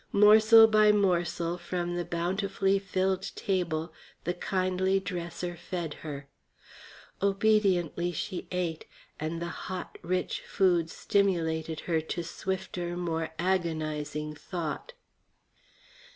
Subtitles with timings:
[0.11, 3.93] Morsel by morsel from the bountifully filled table
[4.23, 6.27] the kindly dresser fed her.
[7.21, 8.85] Obediently she ate,
[9.19, 14.93] and the hot, rich food stimulated her to swifter, more agonizing thought.